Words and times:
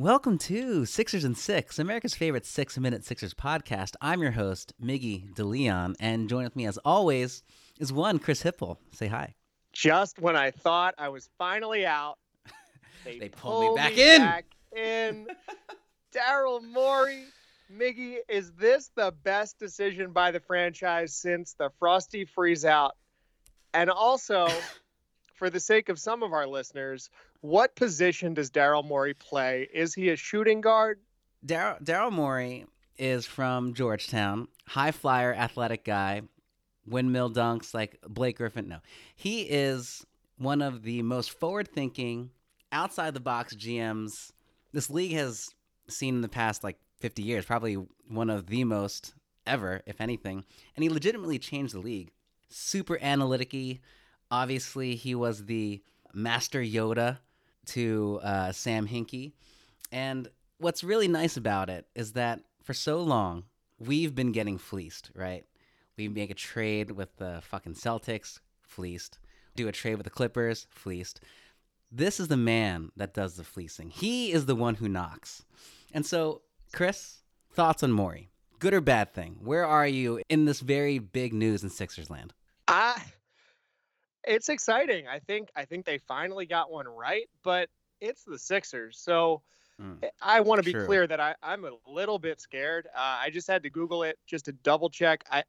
Welcome 0.00 0.38
to 0.38 0.86
Sixers 0.86 1.24
and 1.24 1.36
Six, 1.36 1.78
America's 1.78 2.14
favorite 2.14 2.46
six 2.46 2.78
minute 2.78 3.04
Sixers 3.04 3.34
podcast. 3.34 3.96
I'm 4.00 4.22
your 4.22 4.30
host, 4.30 4.72
Miggy 4.82 5.30
DeLeon, 5.34 5.94
and 6.00 6.26
join 6.26 6.44
with 6.44 6.56
me 6.56 6.66
as 6.66 6.78
always 6.86 7.42
is 7.78 7.92
one, 7.92 8.18
Chris 8.18 8.42
Hipple. 8.42 8.78
Say 8.92 9.08
hi. 9.08 9.34
Just 9.74 10.18
when 10.18 10.36
I 10.36 10.52
thought 10.52 10.94
I 10.96 11.10
was 11.10 11.28
finally 11.36 11.84
out, 11.84 12.16
they, 13.04 13.18
they 13.18 13.28
pulled, 13.28 13.76
pulled 13.76 13.76
me 13.76 13.82
back 13.82 13.94
me 13.94 14.14
in. 14.14 14.22
Back 14.22 14.46
in. 14.74 15.26
Daryl 16.14 16.66
Morey. 16.66 17.24
Miggy, 17.70 18.20
is 18.26 18.52
this 18.52 18.90
the 18.96 19.12
best 19.22 19.58
decision 19.58 20.12
by 20.12 20.30
the 20.30 20.40
franchise 20.40 21.12
since 21.12 21.52
the 21.58 21.68
Frosty 21.78 22.24
freeze 22.24 22.64
out? 22.64 22.96
And 23.74 23.90
also, 23.90 24.48
for 25.40 25.48
the 25.48 25.58
sake 25.58 25.88
of 25.88 25.98
some 25.98 26.22
of 26.22 26.34
our 26.34 26.46
listeners, 26.46 27.08
what 27.40 27.74
position 27.74 28.34
does 28.34 28.50
Daryl 28.50 28.86
Morey 28.86 29.14
play? 29.14 29.66
Is 29.72 29.94
he 29.94 30.10
a 30.10 30.16
shooting 30.16 30.60
guard? 30.60 31.00
Daryl 31.46 32.12
Morey 32.12 32.66
is 32.98 33.24
from 33.24 33.72
Georgetown, 33.72 34.48
high 34.66 34.90
flyer, 34.90 35.32
athletic 35.32 35.82
guy, 35.82 36.20
windmill 36.86 37.30
dunks 37.30 37.72
like 37.72 37.98
Blake 38.06 38.36
Griffin. 38.36 38.68
No, 38.68 38.80
he 39.16 39.40
is 39.40 40.04
one 40.36 40.60
of 40.60 40.82
the 40.82 41.00
most 41.00 41.30
forward 41.30 41.68
thinking, 41.68 42.32
outside 42.70 43.14
the 43.14 43.20
box 43.20 43.54
GMs 43.54 44.32
this 44.72 44.90
league 44.90 45.14
has 45.14 45.48
seen 45.88 46.16
in 46.16 46.20
the 46.20 46.28
past 46.28 46.62
like 46.62 46.76
50 46.98 47.22
years, 47.22 47.46
probably 47.46 47.78
one 48.08 48.28
of 48.28 48.48
the 48.48 48.64
most 48.64 49.14
ever, 49.46 49.80
if 49.86 50.02
anything. 50.02 50.44
And 50.76 50.82
he 50.82 50.90
legitimately 50.90 51.38
changed 51.38 51.72
the 51.72 51.80
league. 51.80 52.10
Super 52.50 52.98
analytic 53.00 53.80
Obviously, 54.30 54.94
he 54.94 55.14
was 55.14 55.46
the 55.46 55.82
master 56.14 56.60
Yoda 56.60 57.18
to 57.66 58.20
uh, 58.22 58.52
Sam 58.52 58.86
Hinkie. 58.86 59.32
And 59.92 60.28
what's 60.58 60.84
really 60.84 61.08
nice 61.08 61.36
about 61.36 61.70
it 61.70 61.86
is 61.94 62.12
that 62.12 62.40
for 62.62 62.74
so 62.74 63.00
long, 63.00 63.44
we've 63.78 64.14
been 64.14 64.32
getting 64.32 64.58
fleeced, 64.58 65.10
right? 65.14 65.44
We 65.96 66.08
make 66.08 66.30
a 66.30 66.34
trade 66.34 66.92
with 66.92 67.16
the 67.16 67.42
fucking 67.42 67.74
Celtics, 67.74 68.38
fleeced. 68.62 69.18
Do 69.56 69.68
a 69.68 69.72
trade 69.72 69.96
with 69.96 70.04
the 70.04 70.10
Clippers, 70.10 70.66
fleeced. 70.70 71.20
This 71.90 72.20
is 72.20 72.28
the 72.28 72.36
man 72.36 72.92
that 72.96 73.14
does 73.14 73.34
the 73.34 73.44
fleecing. 73.44 73.90
He 73.90 74.32
is 74.32 74.46
the 74.46 74.54
one 74.54 74.76
who 74.76 74.88
knocks. 74.88 75.44
And 75.92 76.06
so, 76.06 76.42
Chris, 76.72 77.18
thoughts 77.52 77.82
on 77.82 77.90
Morey? 77.90 78.30
Good 78.60 78.74
or 78.74 78.80
bad 78.80 79.12
thing? 79.12 79.38
Where 79.42 79.66
are 79.66 79.86
you 79.86 80.22
in 80.28 80.44
this 80.44 80.60
very 80.60 80.98
big 80.98 81.32
news 81.32 81.64
in 81.64 81.70
Sixers 81.70 82.10
land? 82.10 82.32
Uh, 82.68 82.94
it's 84.26 84.48
exciting. 84.48 85.06
I 85.08 85.18
think 85.20 85.50
I 85.56 85.64
think 85.64 85.86
they 85.86 85.98
finally 85.98 86.46
got 86.46 86.70
one 86.70 86.86
right, 86.88 87.28
but 87.42 87.68
it's 88.00 88.24
the 88.24 88.38
Sixers. 88.38 88.98
So 88.98 89.42
mm, 89.80 90.02
I 90.20 90.40
want 90.40 90.60
to 90.60 90.64
be 90.64 90.72
true. 90.72 90.86
clear 90.86 91.06
that 91.06 91.20
I, 91.20 91.34
I'm 91.42 91.64
a 91.64 91.72
little 91.86 92.18
bit 92.18 92.40
scared. 92.40 92.86
Uh, 92.94 93.18
I 93.22 93.30
just 93.30 93.46
had 93.46 93.62
to 93.64 93.70
Google 93.70 94.02
it 94.02 94.18
just 94.26 94.46
to 94.46 94.52
double 94.52 94.90
check. 94.90 95.24
I 95.30 95.44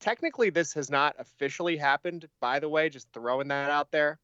technically 0.00 0.50
this 0.50 0.74
has 0.74 0.90
not 0.90 1.16
officially 1.18 1.76
happened, 1.76 2.26
by 2.40 2.58
the 2.58 2.68
way, 2.68 2.88
just 2.88 3.08
throwing 3.12 3.48
that 3.48 3.70
out 3.70 3.90
there. 3.90 4.18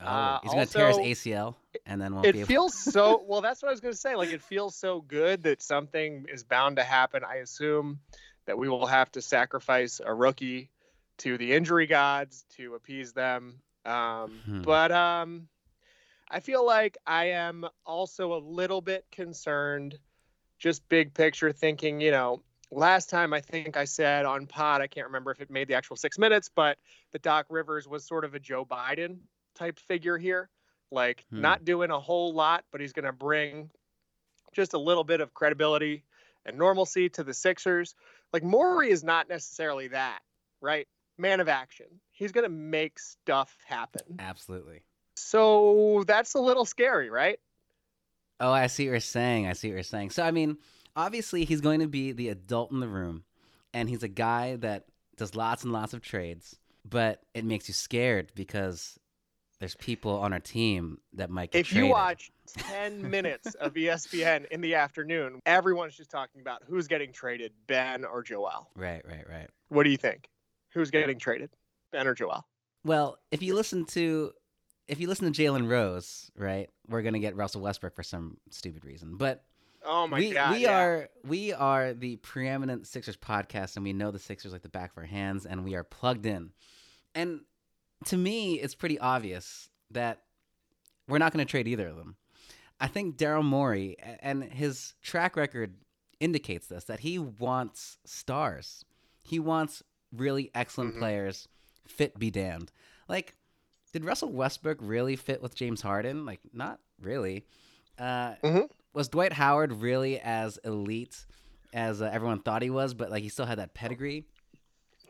Oh, 0.00 0.06
uh, 0.06 0.40
he's 0.42 0.52
gonna 0.52 0.66
tear 0.66 0.88
his 0.88 0.98
ACL, 0.98 1.54
and 1.86 2.00
then 2.00 2.14
won't 2.14 2.26
it 2.26 2.32
be 2.32 2.38
able... 2.40 2.46
feels 2.46 2.74
so. 2.92 3.24
Well, 3.26 3.40
that's 3.40 3.62
what 3.62 3.68
I 3.68 3.72
was 3.72 3.80
gonna 3.80 3.94
say. 3.94 4.14
Like 4.14 4.30
it 4.30 4.42
feels 4.42 4.76
so 4.76 5.00
good 5.00 5.42
that 5.44 5.62
something 5.62 6.26
is 6.32 6.44
bound 6.44 6.76
to 6.76 6.84
happen. 6.84 7.22
I 7.24 7.36
assume 7.36 8.00
that 8.46 8.58
we 8.58 8.68
will 8.68 8.86
have 8.86 9.10
to 9.12 9.22
sacrifice 9.22 10.00
a 10.04 10.14
rookie 10.14 10.70
to 11.18 11.38
the 11.38 11.52
injury 11.52 11.86
gods 11.86 12.44
to 12.56 12.74
appease 12.74 13.12
them. 13.12 13.60
Um, 13.84 14.40
hmm. 14.44 14.62
But 14.62 14.92
um, 14.92 15.48
I 16.30 16.40
feel 16.40 16.64
like 16.66 16.98
I 17.06 17.26
am 17.30 17.66
also 17.84 18.34
a 18.34 18.40
little 18.40 18.80
bit 18.80 19.04
concerned, 19.12 19.98
just 20.58 20.88
big 20.88 21.14
picture 21.14 21.52
thinking. 21.52 22.00
You 22.00 22.10
know, 22.10 22.42
last 22.70 23.10
time 23.10 23.32
I 23.32 23.40
think 23.40 23.76
I 23.76 23.84
said 23.84 24.26
on 24.26 24.46
pod, 24.46 24.80
I 24.80 24.86
can't 24.86 25.06
remember 25.06 25.30
if 25.30 25.40
it 25.40 25.50
made 25.50 25.68
the 25.68 25.74
actual 25.74 25.96
six 25.96 26.18
minutes, 26.18 26.50
but 26.54 26.78
that 27.12 27.22
Doc 27.22 27.46
Rivers 27.48 27.86
was 27.86 28.04
sort 28.04 28.24
of 28.24 28.34
a 28.34 28.40
Joe 28.40 28.64
Biden 28.64 29.18
type 29.54 29.78
figure 29.78 30.18
here. 30.18 30.48
Like 30.90 31.24
hmm. 31.30 31.40
not 31.40 31.64
doing 31.64 31.90
a 31.90 31.98
whole 31.98 32.34
lot, 32.34 32.64
but 32.70 32.80
he's 32.80 32.92
going 32.92 33.06
to 33.06 33.12
bring 33.12 33.70
just 34.52 34.74
a 34.74 34.78
little 34.78 35.04
bit 35.04 35.20
of 35.20 35.34
credibility 35.34 36.04
and 36.44 36.56
normalcy 36.56 37.08
to 37.10 37.24
the 37.24 37.34
Sixers. 37.34 37.94
Like 38.32 38.42
Morey 38.42 38.90
is 38.90 39.04
not 39.04 39.28
necessarily 39.28 39.88
that, 39.88 40.20
right? 40.60 40.86
Man 41.18 41.40
of 41.40 41.48
action. 41.48 41.86
He's 42.12 42.32
going 42.32 42.44
to 42.44 42.50
make 42.50 42.98
stuff 42.98 43.56
happen. 43.66 44.02
Absolutely. 44.18 44.82
So 45.16 46.04
that's 46.06 46.34
a 46.34 46.40
little 46.40 46.64
scary, 46.64 47.10
right? 47.10 47.38
Oh, 48.38 48.52
I 48.52 48.66
see 48.66 48.84
what 48.86 48.90
you're 48.92 49.00
saying. 49.00 49.46
I 49.46 49.54
see 49.54 49.68
what 49.68 49.74
you're 49.74 49.82
saying. 49.82 50.10
So, 50.10 50.22
I 50.22 50.30
mean, 50.30 50.58
obviously, 50.94 51.44
he's 51.44 51.60
going 51.62 51.80
to 51.80 51.88
be 51.88 52.12
the 52.12 52.28
adult 52.28 52.70
in 52.70 52.80
the 52.80 52.88
room, 52.88 53.24
and 53.72 53.88
he's 53.88 54.02
a 54.02 54.08
guy 54.08 54.56
that 54.56 54.84
does 55.16 55.34
lots 55.34 55.64
and 55.64 55.72
lots 55.72 55.94
of 55.94 56.02
trades, 56.02 56.56
but 56.84 57.22
it 57.32 57.44
makes 57.46 57.66
you 57.68 57.72
scared 57.74 58.30
because 58.34 58.98
there's 59.58 59.74
people 59.76 60.18
on 60.18 60.34
our 60.34 60.38
team 60.40 60.98
that 61.14 61.30
might 61.30 61.50
get 61.50 61.60
If 61.60 61.68
traded. 61.68 61.86
you 61.86 61.92
watch 61.92 62.30
10 62.46 63.08
minutes 63.08 63.54
of 63.54 63.72
ESPN 63.72 64.46
in 64.50 64.60
the 64.60 64.74
afternoon, 64.74 65.40
everyone's 65.46 65.96
just 65.96 66.10
talking 66.10 66.42
about 66.42 66.62
who's 66.68 66.86
getting 66.86 67.10
traded, 67.12 67.52
Ben 67.66 68.04
or 68.04 68.22
Joel. 68.22 68.68
Right, 68.76 69.02
right, 69.08 69.24
right. 69.26 69.48
What 69.70 69.84
do 69.84 69.90
you 69.90 69.96
think? 69.96 70.28
Who's 70.76 70.90
getting 70.90 71.18
traded, 71.18 71.48
Ben 71.90 72.06
or 72.06 72.14
Joel? 72.14 72.46
Well, 72.84 73.16
if 73.30 73.42
you 73.42 73.54
listen 73.54 73.86
to 73.86 74.32
if 74.86 75.00
you 75.00 75.08
listen 75.08 75.32
to 75.32 75.42
Jalen 75.42 75.70
Rose, 75.70 76.30
right, 76.36 76.68
we're 76.86 77.00
gonna 77.00 77.18
get 77.18 77.34
Russell 77.34 77.62
Westbrook 77.62 77.96
for 77.96 78.02
some 78.02 78.36
stupid 78.50 78.84
reason. 78.84 79.16
But 79.16 79.42
oh 79.86 80.06
my 80.06 80.18
we, 80.18 80.32
god, 80.32 80.52
we 80.52 80.64
yeah. 80.64 80.78
are 80.78 81.08
we 81.24 81.54
are 81.54 81.94
the 81.94 82.16
preeminent 82.16 82.86
Sixers 82.86 83.16
podcast, 83.16 83.76
and 83.76 83.84
we 83.84 83.94
know 83.94 84.10
the 84.10 84.18
Sixers 84.18 84.52
like 84.52 84.60
the 84.60 84.68
back 84.68 84.92
of 84.92 84.98
our 84.98 85.06
hands, 85.06 85.46
and 85.46 85.64
we 85.64 85.74
are 85.74 85.82
plugged 85.82 86.26
in. 86.26 86.50
And 87.14 87.40
to 88.04 88.18
me, 88.18 88.56
it's 88.56 88.74
pretty 88.74 88.98
obvious 88.98 89.70
that 89.92 90.24
we're 91.08 91.16
not 91.16 91.32
going 91.32 91.42
to 91.44 91.50
trade 91.50 91.68
either 91.68 91.88
of 91.88 91.96
them. 91.96 92.16
I 92.78 92.88
think 92.88 93.16
Daryl 93.16 93.42
Morey 93.42 93.96
and 94.20 94.44
his 94.44 94.92
track 95.00 95.36
record 95.36 95.72
indicates 96.20 96.66
this 96.66 96.84
that 96.84 97.00
he 97.00 97.18
wants 97.18 97.96
stars. 98.04 98.84
He 99.22 99.38
wants 99.38 99.82
really 100.16 100.50
excellent 100.54 100.90
mm-hmm. 100.92 101.00
players. 101.00 101.48
Fit 101.86 102.18
be 102.18 102.30
damned. 102.30 102.72
Like, 103.08 103.34
did 103.92 104.04
Russell 104.04 104.30
Westbrook 104.30 104.78
really 104.80 105.16
fit 105.16 105.42
with 105.42 105.54
James 105.54 105.80
Harden? 105.80 106.26
Like, 106.26 106.40
not 106.52 106.80
really. 107.00 107.44
Uh, 107.98 108.34
mm-hmm. 108.42 108.62
Was 108.92 109.08
Dwight 109.08 109.32
Howard 109.32 109.72
really 109.72 110.18
as 110.20 110.58
elite 110.64 111.24
as 111.72 112.02
uh, 112.02 112.10
everyone 112.12 112.40
thought 112.40 112.62
he 112.62 112.70
was? 112.70 112.94
But 112.94 113.10
like, 113.10 113.22
he 113.22 113.28
still 113.28 113.46
had 113.46 113.58
that 113.58 113.74
pedigree. 113.74 114.24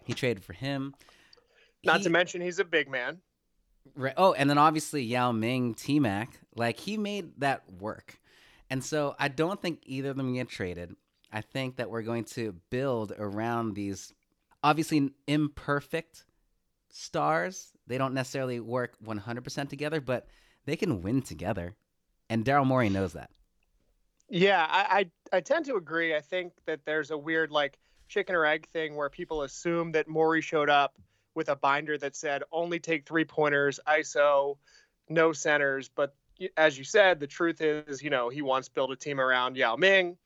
He 0.05 0.13
traded 0.13 0.45
for 0.45 0.53
him. 0.53 0.95
Not 1.85 1.99
he, 1.99 2.05
to 2.05 2.11
mention 2.11 2.41
he's 2.41 2.59
a 2.59 2.65
big 2.65 2.89
man. 2.89 3.19
Right. 3.95 4.15
Oh, 4.17 4.33
and 4.33 4.51
then 4.51 4.59
obviously 4.59 5.03
Yao 5.03 5.33
Ming, 5.33 5.75
T 5.75 6.01
Mac, 6.01 6.41
like 6.55 6.79
he 6.79 6.97
made 6.97 7.41
that 7.41 7.63
work. 7.81 8.19
And 8.69 8.83
so 8.83 9.15
I 9.19 9.29
don't 9.29 9.61
think 9.61 9.81
either 9.87 10.11
of 10.11 10.17
them 10.17 10.35
get 10.35 10.49
traded. 10.49 10.95
I 11.33 11.41
think 11.41 11.77
that 11.77 11.91
we're 11.91 12.03
going 12.03 12.25
to 12.25 12.55
build 12.71 13.13
around 13.17 13.75
these 13.75 14.13
obviously 14.67 15.13
imperfect 15.29 16.25
stars. 16.91 17.73
They 17.87 17.99
don't 17.99 18.15
necessarily 18.15 18.59
work 18.59 18.97
100% 19.05 19.69
together, 19.69 20.01
but 20.01 20.27
they 20.65 20.75
can 20.75 21.03
win 21.03 21.23
together. 21.23 21.77
And 22.29 22.45
Daryl 22.45 22.67
Morey 22.67 22.89
knows 22.89 23.13
that. 23.13 23.31
Yeah, 24.29 24.67
I, 24.69 25.07
I, 25.33 25.37
I 25.37 25.41
tend 25.41 25.67
to 25.67 25.77
agree. 25.77 26.17
I 26.17 26.21
think 26.21 26.53
that 26.67 26.81
there's 26.85 27.13
a 27.13 27.19
weird 27.19 27.53
like 27.53 27.79
chicken 28.09 28.35
or 28.35 28.45
egg 28.45 28.67
thing 28.73 28.97
where 28.97 29.09
people 29.09 29.43
assume 29.43 29.93
that 29.93 30.09
Morey 30.09 30.41
showed 30.41 30.69
up 30.69 30.97
with 31.37 31.49
a 31.49 31.55
binder 31.55 31.97
that 31.99 32.17
said 32.17 32.43
only 32.51 32.81
take 32.81 33.07
three 33.07 33.25
pointers, 33.25 33.79
ISO, 33.87 34.57
no 35.09 35.33
centers. 35.33 35.89
But 35.89 36.17
as 36.57 36.77
you 36.77 36.83
said, 36.83 37.21
the 37.21 37.29
truth 37.29 37.61
is, 37.61 38.03
you 38.03 38.11
know, 38.11 38.31
he 38.31 38.43
wants 38.43 38.67
to 38.67 38.75
build 38.75 38.91
a 38.91 38.97
team 38.97 39.21
around 39.21 39.57
Yao 39.57 39.77
Ming. 39.77 40.17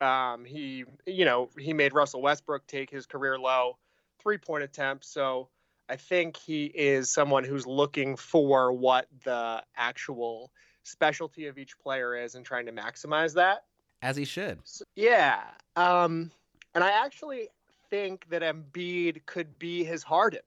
Um, 0.00 0.44
he, 0.44 0.84
you 1.04 1.24
know, 1.24 1.50
he 1.58 1.72
made 1.72 1.94
Russell 1.94 2.22
Westbrook 2.22 2.64
take 2.68 2.90
his 2.90 3.04
career 3.04 3.36
low 3.36 3.76
three 4.20 4.38
point 4.38 4.62
attempts. 4.62 5.08
So 5.08 5.48
I 5.88 5.96
think 5.96 6.36
he 6.36 6.66
is 6.66 7.10
someone 7.10 7.44
who's 7.44 7.66
looking 7.66 8.16
for 8.16 8.72
what 8.72 9.06
the 9.24 9.62
actual 9.76 10.50
specialty 10.82 11.46
of 11.46 11.58
each 11.58 11.78
player 11.78 12.16
is 12.16 12.34
and 12.34 12.44
trying 12.44 12.66
to 12.66 12.72
maximize 12.72 13.34
that. 13.34 13.64
As 14.02 14.16
he 14.16 14.24
should. 14.24 14.60
So, 14.64 14.84
yeah. 14.94 15.40
Um, 15.76 16.30
and 16.74 16.84
I 16.84 17.04
actually 17.04 17.48
think 17.90 18.28
that 18.30 18.42
Embiid 18.42 19.26
could 19.26 19.58
be 19.58 19.82
his 19.84 20.02
Harden. 20.02 20.40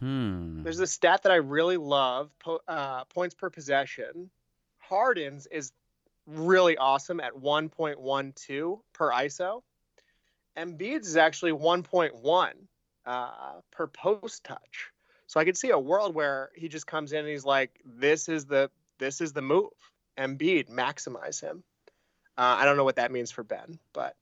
Hmm. 0.00 0.62
There's 0.62 0.80
a 0.80 0.86
stat 0.86 1.22
that 1.22 1.32
I 1.32 1.36
really 1.36 1.76
love 1.76 2.30
po- 2.38 2.62
uh, 2.66 3.04
points 3.04 3.34
per 3.34 3.50
possession. 3.50 4.30
Harden's 4.78 5.46
is 5.46 5.72
really 6.26 6.76
awesome 6.76 7.20
at 7.20 7.34
1.12 7.34 8.80
per 8.92 9.10
ISO. 9.10 9.62
Embiid's 10.56 11.08
is 11.08 11.16
actually 11.16 11.52
1.1 11.52 12.52
uh, 13.06 13.60
per 13.70 13.86
post 13.86 14.44
touch. 14.44 14.90
So 15.26 15.40
I 15.40 15.44
could 15.44 15.56
see 15.56 15.70
a 15.70 15.78
world 15.78 16.14
where 16.14 16.50
he 16.54 16.68
just 16.68 16.86
comes 16.86 17.12
in 17.12 17.20
and 17.20 17.28
he's 17.28 17.44
like, 17.44 17.80
"This 17.84 18.28
is 18.28 18.44
the 18.46 18.70
this 18.98 19.20
is 19.20 19.32
the 19.32 19.42
move." 19.42 19.70
Embiid, 20.18 20.68
maximize 20.68 21.40
him. 21.40 21.64
Uh, 22.38 22.56
I 22.58 22.64
don't 22.64 22.76
know 22.76 22.84
what 22.84 22.96
that 22.96 23.10
means 23.10 23.30
for 23.32 23.42
Ben, 23.42 23.78
but 23.92 24.16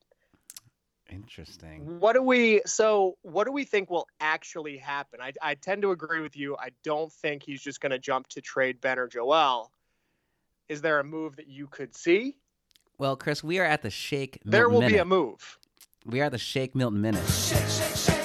Interesting. 1.11 1.99
what 1.99 2.13
do 2.13 2.21
we? 2.23 2.61
So 2.65 3.17
what 3.21 3.45
do 3.45 3.51
we 3.51 3.63
think 3.63 3.89
will 3.91 4.07
actually 4.19 4.77
happen? 4.77 5.19
I, 5.21 5.33
I 5.41 5.55
tend 5.55 5.81
to 5.83 5.91
agree 5.91 6.21
with 6.21 6.35
you. 6.35 6.55
I 6.57 6.69
don't 6.83 7.11
think 7.11 7.43
he's 7.43 7.61
just 7.61 7.81
going 7.81 7.91
to 7.91 7.99
jump 7.99 8.27
to 8.29 8.41
trade 8.41 8.81
Ben 8.81 8.97
or 8.97 9.07
Joel. 9.07 9.71
Is 10.69 10.81
there 10.81 10.99
a 10.99 11.03
move 11.03 11.35
that 11.35 11.47
you 11.47 11.67
could 11.67 11.95
see? 11.95 12.37
Well, 12.97 13.15
Chris, 13.15 13.43
we 13.43 13.59
are 13.59 13.65
at 13.65 13.81
the 13.81 13.89
Shake 13.89 14.39
Milton 14.45 14.51
There 14.51 14.69
will 14.69 14.79
minute. 14.79 14.93
be 14.93 14.99
a 14.99 15.05
move. 15.05 15.59
We 16.05 16.21
are 16.21 16.29
the 16.29 16.37
Shake 16.37 16.73
Milton 16.73 17.01
minute, 17.01 17.23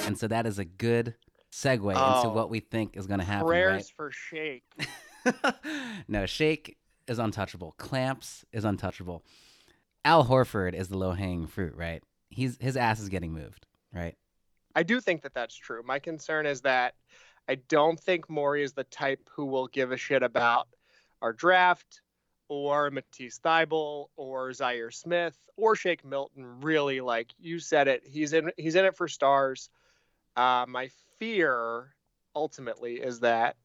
and 0.09 0.17
so 0.17 0.27
that 0.27 0.45
is 0.45 0.59
a 0.59 0.65
good 0.65 1.15
segue 1.51 1.89
into 1.91 2.29
Oh. 2.29 2.33
what 2.33 2.49
we 2.49 2.59
think 2.59 2.97
is 2.97 3.07
going 3.07 3.19
to 3.19 3.25
happen. 3.25 3.47
Prayers 3.47 3.89
for 3.89 4.11
Shake. 4.11 4.63
Right? 5.25 5.55
no, 6.07 6.25
Shake 6.25 6.77
is 7.07 7.19
untouchable. 7.19 7.73
Clamps 7.77 8.45
is 8.51 8.65
untouchable. 8.65 9.23
Al 10.05 10.25
Horford 10.25 10.73
is 10.73 10.87
the 10.87 10.97
low 10.97 11.11
hanging 11.11 11.47
fruit, 11.47 11.75
right? 11.75 12.03
He's 12.29 12.57
his 12.59 12.77
ass 12.77 12.99
is 12.99 13.09
getting 13.09 13.33
moved, 13.33 13.65
right? 13.93 14.15
I 14.75 14.83
do 14.83 15.01
think 15.01 15.21
that 15.23 15.33
that's 15.33 15.55
true. 15.55 15.81
My 15.83 15.99
concern 15.99 16.45
is 16.45 16.61
that 16.61 16.95
I 17.47 17.55
don't 17.55 17.99
think 17.99 18.29
Morey 18.29 18.63
is 18.63 18.73
the 18.73 18.83
type 18.85 19.27
who 19.31 19.45
will 19.45 19.67
give 19.67 19.91
a 19.91 19.97
shit 19.97 20.23
about 20.23 20.67
our 21.21 21.33
draft 21.33 22.01
or 22.47 22.89
Matisse 22.91 23.39
Thybulle 23.39 24.07
or 24.15 24.49
Zhaire 24.51 24.93
Smith 24.93 25.37
or 25.57 25.75
Shake 25.75 26.05
Milton. 26.05 26.61
Really, 26.61 27.01
like 27.01 27.33
you 27.39 27.59
said 27.59 27.87
it, 27.87 28.03
he's 28.05 28.33
in 28.33 28.51
he's 28.57 28.75
in 28.75 28.85
it 28.85 28.95
for 28.95 29.07
stars. 29.07 29.69
Uh, 30.35 30.65
my 30.67 30.89
fear 31.17 31.93
ultimately 32.35 32.95
is 32.95 33.19
that 33.21 33.55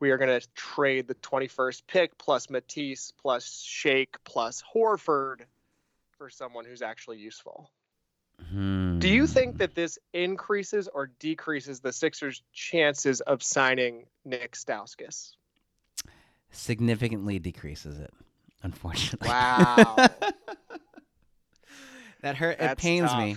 we 0.00 0.10
are 0.10 0.18
going 0.18 0.40
to 0.40 0.46
trade 0.54 1.06
the 1.08 1.14
21st 1.16 1.82
pick 1.86 2.18
plus 2.18 2.50
Matisse 2.50 3.12
plus 3.20 3.62
Shake 3.62 4.16
plus 4.24 4.62
Horford 4.74 5.42
for 6.18 6.28
someone 6.28 6.64
who's 6.64 6.82
actually 6.82 7.18
useful. 7.18 7.70
Do 8.50 9.08
you 9.08 9.26
think 9.28 9.52
Hmm. 9.52 9.58
that 9.58 9.74
this 9.76 9.98
increases 10.12 10.88
or 10.88 11.06
decreases 11.20 11.80
the 11.80 11.92
Sixers' 11.92 12.42
chances 12.52 13.20
of 13.20 13.42
signing 13.42 14.06
Nick 14.24 14.52
Stauskas? 14.52 15.36
significantly 16.50 17.38
decreases 17.40 17.98
it? 17.98 18.12
Unfortunately. 18.62 19.28
Wow. 19.28 19.96
that 22.22 22.36
hurt. 22.36 22.52
it 22.52 22.58
That's 22.58 22.80
pains 22.82 23.12
me. 23.16 23.36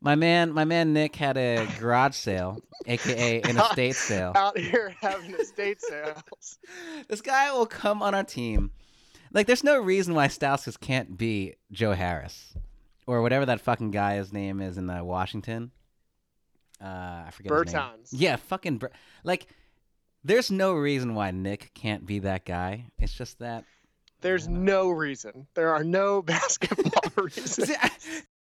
My 0.00 0.14
man, 0.14 0.52
my 0.52 0.64
man 0.64 0.92
Nick 0.92 1.16
had 1.16 1.36
a 1.36 1.66
garage 1.80 2.14
sale, 2.14 2.60
aka 2.86 3.42
an 3.42 3.58
estate 3.58 3.96
sale. 3.96 4.32
Out 4.36 4.56
here 4.56 4.94
having 5.00 5.34
estate 5.34 5.80
sales. 5.82 6.58
this 7.08 7.20
guy 7.20 7.52
will 7.52 7.66
come 7.66 8.02
on 8.02 8.14
our 8.14 8.22
team. 8.24 8.70
Like, 9.32 9.46
there's 9.46 9.64
no 9.64 9.78
reason 9.80 10.14
why 10.14 10.28
Stauskas 10.28 10.78
can't 10.80 11.18
be 11.18 11.56
Joe 11.72 11.92
Harris 11.92 12.54
or 13.06 13.20
whatever 13.22 13.44
that 13.46 13.60
fucking 13.60 13.90
guy's 13.90 14.32
name 14.32 14.60
is 14.60 14.78
in 14.78 14.88
uh, 14.88 15.02
Washington. 15.04 15.72
Uh, 16.80 17.24
I 17.26 17.30
forget 17.32 17.52
his 17.52 17.74
name. 17.74 17.82
Bertans. 17.82 18.08
Yeah, 18.12 18.36
fucking 18.36 18.80
like. 19.24 19.48
There's 20.24 20.50
no 20.50 20.72
reason 20.74 21.14
why 21.14 21.30
Nick 21.30 21.72
can't 21.74 22.04
be 22.04 22.18
that 22.20 22.44
guy. 22.44 22.86
It's 22.98 23.12
just 23.12 23.38
that. 23.38 23.64
There's 24.20 24.48
no 24.48 24.90
reason. 24.90 25.46
There 25.54 25.72
are 25.74 25.84
no 25.84 26.22
basketball 26.22 27.24
reasons. 27.24 27.68
See, 27.68 27.74
I- 27.80 27.90